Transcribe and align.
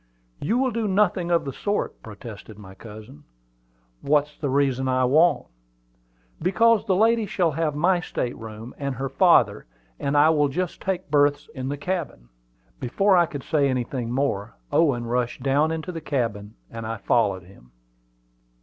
"You 0.39 0.57
will 0.57 0.71
do 0.71 0.87
nothing 0.87 1.29
of 1.29 1.45
the 1.45 1.53
sort," 1.53 2.01
protested 2.01 2.57
my 2.57 2.73
cousin. 2.73 3.23
"What's 4.01 4.35
the 4.35 4.49
reason 4.49 4.87
I 4.87 5.05
won't?" 5.05 5.45
"Because 6.41 6.83
the 6.87 6.95
lady 6.95 7.27
shall 7.27 7.51
have 7.51 7.75
my 7.75 7.99
state 7.99 8.35
room; 8.35 8.73
and 8.79 8.95
her 8.95 9.09
father 9.09 9.67
and 9.99 10.17
I 10.17 10.31
will 10.31 10.47
just 10.47 10.81
take 10.81 11.11
berths 11.11 11.49
in 11.53 11.69
the 11.69 11.77
cabin." 11.77 12.29
Before 12.79 13.15
I 13.15 13.27
could 13.27 13.43
say 13.43 13.69
anything 13.69 14.11
more, 14.11 14.55
Owen 14.71 15.05
rushed 15.05 15.43
down 15.43 15.69
into 15.71 15.91
the 15.91 16.01
cabin, 16.01 16.55
and 16.71 16.87
I 16.87 16.97
followed 16.97 17.43
him. 17.43 17.71